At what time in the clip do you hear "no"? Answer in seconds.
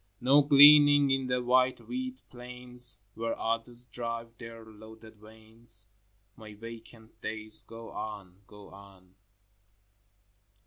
0.19-0.41